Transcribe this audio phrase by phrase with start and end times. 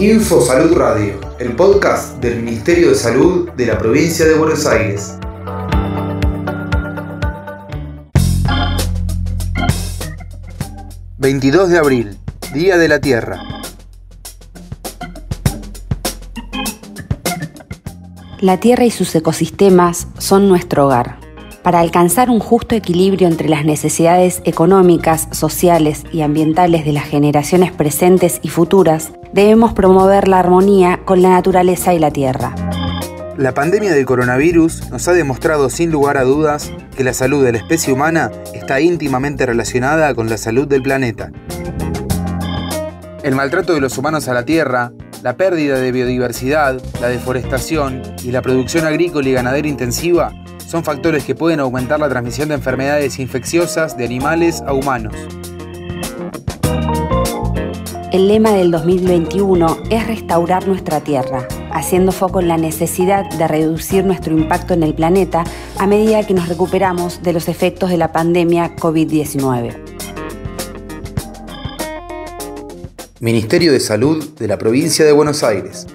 [0.00, 5.18] Info Salud Radio, el podcast del Ministerio de Salud de la provincia de Buenos Aires.
[11.18, 12.18] ...22 de abril,
[12.52, 13.40] Día de la Tierra.
[18.40, 21.23] La Tierra y sus ecosistemas son nuestro hogar.
[21.64, 27.72] Para alcanzar un justo equilibrio entre las necesidades económicas, sociales y ambientales de las generaciones
[27.72, 32.54] presentes y futuras, debemos promover la armonía con la naturaleza y la Tierra.
[33.38, 37.52] La pandemia del coronavirus nos ha demostrado sin lugar a dudas que la salud de
[37.52, 41.32] la especie humana está íntimamente relacionada con la salud del planeta.
[43.22, 44.92] El maltrato de los humanos a la Tierra,
[45.22, 50.30] la pérdida de biodiversidad, la deforestación y la producción agrícola y ganadera intensiva
[50.66, 55.14] son factores que pueden aumentar la transmisión de enfermedades infecciosas de animales a humanos.
[58.12, 64.04] El lema del 2021 es restaurar nuestra tierra, haciendo foco en la necesidad de reducir
[64.04, 65.42] nuestro impacto en el planeta
[65.78, 69.74] a medida que nos recuperamos de los efectos de la pandemia COVID-19.
[73.18, 75.86] Ministerio de Salud de la Provincia de Buenos Aires.